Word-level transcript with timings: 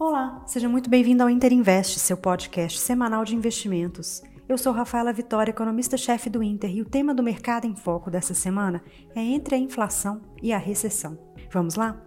Olá, 0.00 0.44
seja 0.46 0.68
muito 0.68 0.88
bem-vindo 0.88 1.24
ao 1.24 1.28
Inter 1.28 1.52
Invest, 1.52 1.98
seu 1.98 2.16
podcast 2.16 2.78
semanal 2.78 3.24
de 3.24 3.34
investimentos. 3.34 4.22
Eu 4.48 4.56
sou 4.56 4.72
Rafaela 4.72 5.12
Vitória, 5.12 5.50
economista-chefe 5.50 6.30
do 6.30 6.40
Inter, 6.40 6.70
e 6.70 6.80
o 6.80 6.84
tema 6.84 7.12
do 7.12 7.20
Mercado 7.20 7.66
em 7.66 7.74
Foco 7.74 8.08
dessa 8.08 8.32
semana 8.32 8.80
é 9.12 9.20
entre 9.20 9.56
a 9.56 9.58
inflação 9.58 10.20
e 10.40 10.52
a 10.52 10.58
recessão. 10.58 11.18
Vamos 11.50 11.74
lá? 11.74 12.00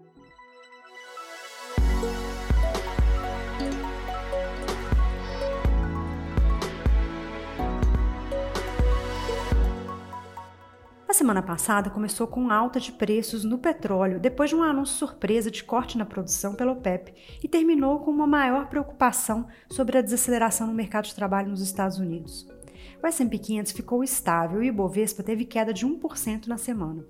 Semana 11.22 11.44
passada 11.44 11.92
começou 11.92 12.26
com 12.26 12.50
alta 12.50 12.80
de 12.80 12.92
preços 12.92 13.44
no 13.44 13.60
petróleo 13.60 14.20
depois 14.20 14.50
de 14.50 14.56
um 14.56 14.64
anúncio 14.64 14.96
surpresa 14.96 15.52
de 15.52 15.64
corte 15.64 15.96
na 15.96 16.04
produção 16.04 16.56
pela 16.56 16.72
OPEP 16.72 17.14
e 17.44 17.48
terminou 17.48 18.00
com 18.00 18.10
uma 18.10 18.26
maior 18.26 18.68
preocupação 18.70 19.48
sobre 19.70 20.00
a 20.00 20.02
desaceleração 20.02 20.66
no 20.66 20.74
mercado 20.74 21.06
de 21.06 21.14
trabalho 21.14 21.52
nos 21.52 21.62
Estados 21.62 22.00
Unidos. 22.00 22.48
O 23.04 23.06
S&P 23.06 23.38
500 23.38 23.72
ficou 23.72 24.04
estável 24.04 24.64
e 24.64 24.72
o 24.72 24.74
Bovespa 24.74 25.22
teve 25.22 25.46
queda 25.46 25.72
de 25.72 25.86
1% 25.86 26.48
na 26.48 26.58
semana. 26.58 27.06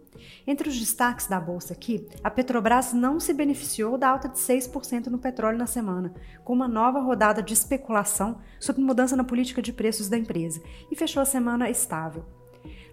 Entre 0.45 0.67
os 0.67 0.77
destaques 0.77 1.27
da 1.27 1.39
bolsa 1.39 1.71
aqui, 1.71 2.05
a 2.21 2.29
Petrobras 2.29 2.91
não 2.91 3.17
se 3.17 3.33
beneficiou 3.33 3.97
da 3.97 4.09
alta 4.09 4.27
de 4.27 4.37
6% 4.37 5.07
no 5.07 5.19
petróleo 5.19 5.57
na 5.57 5.67
semana, 5.67 6.13
com 6.43 6.51
uma 6.51 6.67
nova 6.67 6.99
rodada 6.99 7.41
de 7.41 7.53
especulação 7.53 8.39
sobre 8.59 8.81
mudança 8.81 9.15
na 9.15 9.23
política 9.23 9.61
de 9.61 9.71
preços 9.71 10.09
da 10.09 10.17
empresa, 10.17 10.61
e 10.91 10.97
fechou 10.97 11.21
a 11.21 11.25
semana 11.25 11.69
estável. 11.69 12.25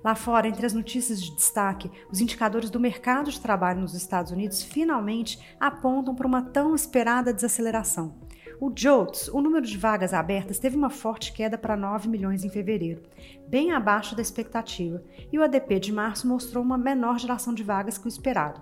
Lá 0.03 0.15
fora, 0.15 0.49
entre 0.49 0.65
as 0.65 0.73
notícias 0.73 1.21
de 1.21 1.35
destaque, 1.35 1.91
os 2.11 2.21
indicadores 2.21 2.71
do 2.71 2.81
mercado 2.81 3.31
de 3.31 3.41
trabalho 3.41 3.81
nos 3.81 3.95
Estados 3.95 4.33
Unidos 4.33 4.63
finalmente 4.63 5.39
apontam 5.59 6.15
para 6.15 6.27
uma 6.27 6.43
tão 6.43 6.75
esperada 6.75 7.33
desaceleração. 7.33 8.15
O 8.61 8.73
JOLTS, 8.75 9.29
o 9.29 9.41
número 9.41 9.65
de 9.65 9.79
vagas 9.79 10.13
abertas, 10.13 10.59
teve 10.59 10.77
uma 10.77 10.91
forte 10.91 11.33
queda 11.33 11.57
para 11.57 11.77
9 11.77 12.09
milhões 12.09 12.45
em 12.45 12.51
fevereiro, 12.51 13.03
bem 13.47 13.71
abaixo 13.71 14.17
da 14.17 14.23
expectativa, 14.23 15.01
e 15.33 15.39
o 15.39 15.43
ADP 15.45 15.79
de 15.79 15.93
março 15.93 16.27
mostrou 16.27 16.65
uma 16.65 16.77
menor 16.77 17.21
geração 17.21 17.55
de 17.55 17.63
vagas 17.63 17.97
que 17.99 18.07
o 18.07 18.09
esperado. 18.09 18.61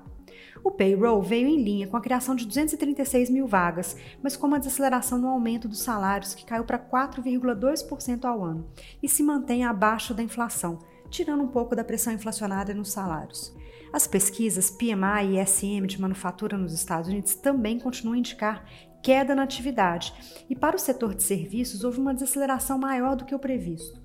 O 0.62 0.70
payroll 0.70 1.22
veio 1.22 1.48
em 1.48 1.62
linha 1.62 1.86
com 1.86 1.96
a 1.96 2.00
criação 2.00 2.34
de 2.34 2.44
236 2.44 3.30
mil 3.30 3.46
vagas, 3.46 3.96
mas 4.22 4.36
com 4.36 4.46
uma 4.46 4.58
desaceleração 4.58 5.18
no 5.18 5.28
aumento 5.28 5.68
dos 5.68 5.80
salários, 5.82 6.34
que 6.34 6.44
caiu 6.44 6.64
para 6.64 6.78
4,2% 6.78 8.24
ao 8.24 8.44
ano 8.44 8.68
e 9.02 9.08
se 9.08 9.22
mantém 9.22 9.64
abaixo 9.64 10.12
da 10.12 10.22
inflação, 10.22 10.78
tirando 11.10 11.42
um 11.42 11.48
pouco 11.48 11.74
da 11.74 11.84
pressão 11.84 12.12
inflacionária 12.12 12.74
nos 12.74 12.92
salários. 12.92 13.54
As 13.92 14.06
pesquisas 14.06 14.70
PMI 14.70 15.38
e 15.38 15.46
SM 15.46 15.86
de 15.86 16.00
manufatura 16.00 16.58
nos 16.58 16.72
Estados 16.72 17.08
Unidos 17.08 17.34
também 17.34 17.78
continuam 17.78 18.14
a 18.14 18.18
indicar 18.18 18.64
queda 19.02 19.36
na 19.36 19.44
atividade, 19.44 20.12
e 20.50 20.56
para 20.56 20.74
o 20.74 20.80
setor 20.80 21.14
de 21.14 21.22
serviços 21.22 21.84
houve 21.84 22.00
uma 22.00 22.12
desaceleração 22.12 22.76
maior 22.76 23.14
do 23.14 23.24
que 23.24 23.34
o 23.34 23.38
previsto. 23.38 24.00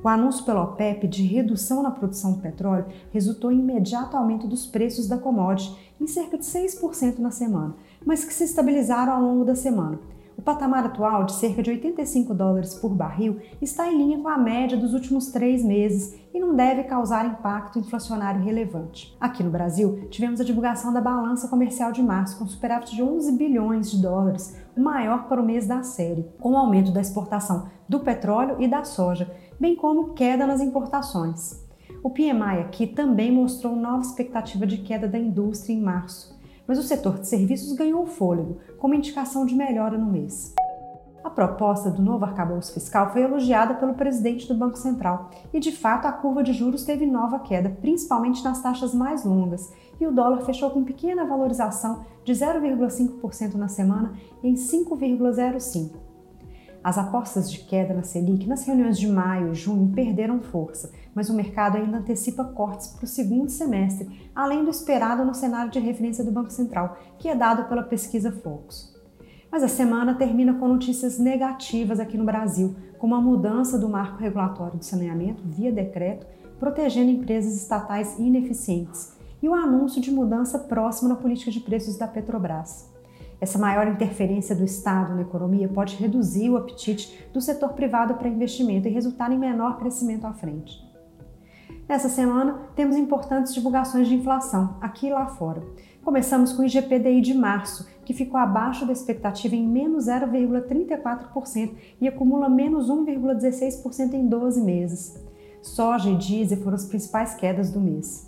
O 0.00 0.08
anúncio 0.08 0.44
pela 0.44 0.62
OPEP 0.62 1.08
de 1.08 1.24
redução 1.24 1.82
na 1.82 1.90
produção 1.90 2.34
do 2.34 2.40
petróleo 2.40 2.86
resultou 3.12 3.50
em 3.50 3.58
imediato 3.58 4.16
aumento 4.16 4.46
dos 4.46 4.64
preços 4.64 5.08
da 5.08 5.18
commodity 5.18 5.76
em 6.00 6.06
cerca 6.06 6.38
de 6.38 6.44
6% 6.44 7.18
na 7.18 7.32
semana, 7.32 7.74
mas 8.04 8.24
que 8.24 8.32
se 8.32 8.44
estabilizaram 8.44 9.12
ao 9.12 9.22
longo 9.22 9.44
da 9.44 9.56
semana, 9.56 9.98
o 10.36 10.42
patamar 10.42 10.84
atual, 10.84 11.24
de 11.24 11.32
cerca 11.32 11.62
de 11.62 11.70
85 11.70 12.34
dólares 12.34 12.74
por 12.74 12.94
barril, 12.94 13.40
está 13.60 13.90
em 13.90 13.96
linha 13.96 14.18
com 14.18 14.28
a 14.28 14.36
média 14.36 14.76
dos 14.76 14.92
últimos 14.92 15.28
três 15.28 15.64
meses 15.64 16.18
e 16.34 16.38
não 16.38 16.54
deve 16.54 16.84
causar 16.84 17.24
impacto 17.24 17.78
inflacionário 17.78 18.42
relevante. 18.42 19.16
Aqui 19.18 19.42
no 19.42 19.50
Brasil, 19.50 20.06
tivemos 20.10 20.40
a 20.40 20.44
divulgação 20.44 20.92
da 20.92 21.00
balança 21.00 21.48
comercial 21.48 21.90
de 21.90 22.02
março, 22.02 22.38
com 22.38 22.46
superávit 22.46 22.94
de 22.94 23.02
11 23.02 23.32
bilhões 23.32 23.90
de 23.90 24.02
dólares, 24.02 24.60
o 24.76 24.80
maior 24.80 25.26
para 25.26 25.40
o 25.40 25.44
mês 25.44 25.66
da 25.66 25.82
série, 25.82 26.28
com 26.38 26.52
o 26.52 26.56
aumento 26.56 26.92
da 26.92 27.00
exportação 27.00 27.68
do 27.88 28.00
petróleo 28.00 28.56
e 28.60 28.68
da 28.68 28.84
soja, 28.84 29.34
bem 29.58 29.74
como 29.74 30.12
queda 30.12 30.46
nas 30.46 30.60
importações. 30.60 31.64
O 32.02 32.10
PMI 32.10 32.60
aqui 32.60 32.86
também 32.86 33.32
mostrou 33.32 33.74
nova 33.74 34.02
expectativa 34.02 34.66
de 34.66 34.78
queda 34.78 35.08
da 35.08 35.18
indústria 35.18 35.72
em 35.72 35.80
março, 35.80 36.35
mas 36.66 36.78
o 36.78 36.82
setor 36.82 37.18
de 37.18 37.28
serviços 37.28 37.72
ganhou 37.72 38.06
fôlego, 38.06 38.58
como 38.78 38.94
indicação 38.94 39.46
de 39.46 39.54
melhora 39.54 39.96
no 39.96 40.10
mês. 40.10 40.54
A 41.26 41.30
proposta 41.30 41.90
do 41.90 42.00
novo 42.00 42.24
arcabouço 42.24 42.72
fiscal 42.72 43.12
foi 43.12 43.22
elogiada 43.22 43.74
pelo 43.74 43.94
presidente 43.94 44.46
do 44.46 44.54
Banco 44.54 44.78
Central 44.78 45.30
e, 45.52 45.58
de 45.58 45.72
fato, 45.72 46.06
a 46.06 46.12
curva 46.12 46.40
de 46.40 46.52
juros 46.52 46.84
teve 46.84 47.04
nova 47.04 47.40
queda, 47.40 47.68
principalmente 47.80 48.44
nas 48.44 48.62
taxas 48.62 48.94
mais 48.94 49.24
longas, 49.24 49.72
e 50.00 50.06
o 50.06 50.12
dólar 50.12 50.42
fechou 50.42 50.70
com 50.70 50.84
pequena 50.84 51.24
valorização 51.24 52.04
de 52.24 52.32
0,5% 52.32 53.54
na 53.54 53.66
semana 53.66 54.12
em 54.40 54.54
5,05%. 54.54 56.05
As 56.86 56.98
apostas 56.98 57.50
de 57.50 57.58
queda 57.64 57.92
na 57.92 58.04
Selic 58.04 58.46
nas 58.46 58.64
reuniões 58.64 58.96
de 58.96 59.08
maio 59.08 59.50
e 59.50 59.54
junho 59.56 59.92
perderam 59.92 60.40
força, 60.40 60.92
mas 61.12 61.28
o 61.28 61.34
mercado 61.34 61.76
ainda 61.76 61.98
antecipa 61.98 62.44
cortes 62.44 62.86
para 62.86 63.04
o 63.04 63.08
segundo 63.08 63.50
semestre, 63.50 64.30
além 64.32 64.62
do 64.62 64.70
esperado 64.70 65.24
no 65.24 65.34
cenário 65.34 65.72
de 65.72 65.80
referência 65.80 66.22
do 66.22 66.30
Banco 66.30 66.52
Central, 66.52 66.96
que 67.18 67.28
é 67.28 67.34
dado 67.34 67.68
pela 67.68 67.82
pesquisa 67.82 68.30
Focus. 68.30 68.94
Mas 69.50 69.64
a 69.64 69.68
semana 69.68 70.14
termina 70.14 70.54
com 70.54 70.68
notícias 70.68 71.18
negativas 71.18 71.98
aqui 71.98 72.16
no 72.16 72.24
Brasil, 72.24 72.76
como 73.00 73.16
a 73.16 73.20
mudança 73.20 73.76
do 73.76 73.88
marco 73.88 74.18
regulatório 74.18 74.78
de 74.78 74.86
saneamento 74.86 75.42
via 75.44 75.72
decreto, 75.72 76.24
protegendo 76.60 77.10
empresas 77.10 77.56
estatais 77.56 78.16
ineficientes, 78.16 79.12
e 79.42 79.48
o 79.48 79.54
anúncio 79.54 80.00
de 80.00 80.12
mudança 80.12 80.56
próxima 80.56 81.08
na 81.08 81.16
política 81.16 81.50
de 81.50 81.58
preços 81.58 81.98
da 81.98 82.06
Petrobras. 82.06 82.94
Essa 83.40 83.58
maior 83.58 83.86
interferência 83.86 84.54
do 84.54 84.64
Estado 84.64 85.14
na 85.14 85.22
economia 85.22 85.68
pode 85.68 85.96
reduzir 85.96 86.50
o 86.50 86.56
apetite 86.56 87.26
do 87.32 87.40
setor 87.40 87.74
privado 87.74 88.14
para 88.14 88.28
investimento 88.28 88.88
e 88.88 88.90
resultar 88.90 89.30
em 89.30 89.38
menor 89.38 89.78
crescimento 89.78 90.26
à 90.26 90.32
frente. 90.32 90.84
Nessa 91.88 92.08
semana, 92.08 92.62
temos 92.74 92.96
importantes 92.96 93.54
divulgações 93.54 94.08
de 94.08 94.14
inflação, 94.14 94.76
aqui 94.80 95.06
e 95.06 95.12
lá 95.12 95.26
fora. 95.26 95.62
Começamos 96.02 96.52
com 96.52 96.62
o 96.62 96.64
IGPDI 96.64 97.20
de 97.20 97.34
março, 97.34 97.86
que 98.04 98.14
ficou 98.14 98.38
abaixo 98.38 98.86
da 98.86 98.92
expectativa 98.92 99.54
em 99.54 99.66
menos 99.66 100.06
0,34% 100.06 101.74
e 102.00 102.08
acumula 102.08 102.48
menos 102.48 102.88
1,16% 102.88 104.14
em 104.14 104.26
12 104.26 104.60
meses. 104.62 105.20
Soja 105.62 106.10
e 106.10 106.16
diesel 106.16 106.58
foram 106.58 106.76
as 106.76 106.86
principais 106.86 107.34
quedas 107.34 107.70
do 107.70 107.80
mês. 107.80 108.26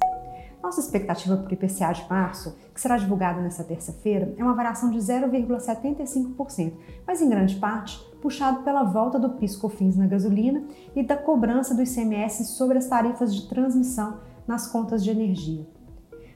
Nossa 0.63 0.81
expectativa 0.81 1.37
para 1.37 1.49
o 1.49 1.53
IPCA 1.53 1.93
de 1.93 2.09
março, 2.11 2.57
que 2.75 2.81
será 2.81 2.97
divulgado 2.97 3.41
nessa 3.41 3.63
terça-feira, 3.63 4.35
é 4.37 4.43
uma 4.43 4.55
variação 4.55 4.91
de 4.91 4.99
0,75%, 4.99 6.73
mas 7.07 7.23
em 7.23 7.29
grande 7.29 7.57
parte 7.57 7.99
puxado 8.21 8.63
pela 8.63 8.83
volta 8.83 9.19
do 9.19 9.31
PIS/COFINS 9.31 9.97
na 9.97 10.07
gasolina 10.07 10.65
e 10.97 11.03
da 11.05 11.17
cobrança 11.17 11.75
do 11.75 11.83
ICMS 11.83 12.45
sobre 12.47 12.79
as 12.79 12.87
tarifas 12.87 13.35
de 13.35 13.49
transmissão 13.49 14.19
nas 14.47 14.67
contas 14.67 15.05
de 15.05 15.11
energia. 15.11 15.65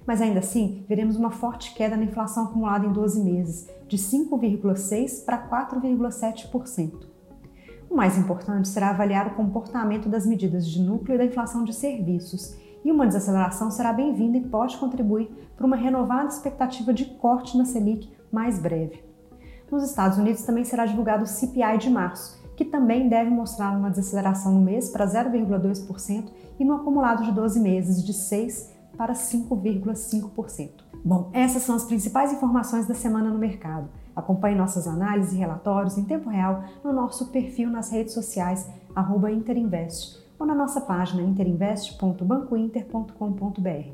Mas 0.06 0.20
ainda 0.20 0.38
assim, 0.38 0.84
veremos 0.88 1.16
uma 1.16 1.30
forte 1.30 1.74
queda 1.74 1.96
na 1.96 2.04
inflação 2.04 2.44
acumulada 2.44 2.86
em 2.86 2.92
12 2.92 3.20
meses, 3.22 3.68
de 3.88 3.96
5,6% 3.96 5.24
para 5.24 5.48
4,7%. 5.48 7.06
O 7.90 7.96
mais 7.96 8.16
importante 8.16 8.68
será 8.68 8.90
avaliar 8.90 9.26
o 9.26 9.34
comportamento 9.34 10.08
das 10.08 10.24
medidas 10.24 10.66
de 10.66 10.80
núcleo 10.80 11.14
e 11.14 11.18
da 11.18 11.24
inflação 11.24 11.62
de 11.62 11.74
serviços 11.74 12.56
e 12.84 12.90
uma 12.90 13.06
desaceleração 13.06 13.70
será 13.70 13.92
bem-vinda 13.92 14.38
e 14.38 14.48
pode 14.48 14.76
contribuir 14.76 15.30
para 15.56 15.66
uma 15.66 15.76
renovada 15.76 16.28
expectativa 16.28 16.92
de 16.92 17.04
corte 17.04 17.56
na 17.56 17.64
Selic 17.64 18.10
mais 18.30 18.58
breve. 18.58 19.02
Nos 19.70 19.84
Estados 19.84 20.18
Unidos 20.18 20.42
também 20.42 20.64
será 20.64 20.84
divulgado 20.84 21.24
o 21.24 21.26
CPI 21.26 21.78
de 21.78 21.88
março, 21.88 22.42
que 22.56 22.64
também 22.64 23.08
deve 23.08 23.30
mostrar 23.30 23.76
uma 23.76 23.90
desaceleração 23.90 24.52
no 24.52 24.60
mês 24.60 24.90
para 24.90 25.06
0,2% 25.06 26.30
e 26.58 26.64
no 26.64 26.74
acumulado 26.74 27.24
de 27.24 27.32
12 27.32 27.58
meses 27.60 28.04
de 28.04 28.12
6 28.12 28.70
para 28.96 29.14
5,5%. 29.14 30.70
Bom, 31.04 31.30
essas 31.32 31.62
são 31.62 31.74
as 31.74 31.84
principais 31.84 32.32
informações 32.32 32.86
da 32.86 32.94
semana 32.94 33.30
no 33.30 33.38
mercado. 33.38 33.88
Acompanhe 34.14 34.54
nossas 34.54 34.86
análises 34.86 35.32
e 35.32 35.38
relatórios 35.38 35.96
em 35.96 36.04
tempo 36.04 36.28
real 36.28 36.62
no 36.84 36.92
nosso 36.92 37.28
perfil 37.28 37.70
nas 37.70 37.90
redes 37.90 38.12
sociais, 38.12 38.68
Interinvest 39.34 40.21
ou 40.42 40.46
na 40.46 40.54
nossa 40.54 40.80
página 40.80 41.20
interinvest.bancointer.com.br. 41.22 43.90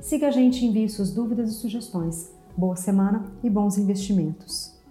Siga 0.00 0.28
a 0.28 0.32
gente 0.32 0.64
e 0.64 0.66
envie 0.66 0.88
suas 0.88 1.12
dúvidas 1.12 1.50
e 1.50 1.54
sugestões. 1.54 2.34
Boa 2.56 2.74
semana 2.74 3.24
e 3.42 3.48
bons 3.48 3.78
investimentos! 3.78 4.81